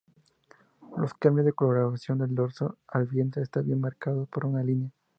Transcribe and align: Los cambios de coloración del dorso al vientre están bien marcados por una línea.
Los 0.97 1.13
cambios 1.13 1.45
de 1.45 1.53
coloración 1.53 2.17
del 2.17 2.33
dorso 2.33 2.75
al 2.87 3.05
vientre 3.05 3.43
están 3.43 3.67
bien 3.67 3.81
marcados 3.81 4.27
por 4.29 4.47
una 4.47 4.63
línea. 4.63 4.89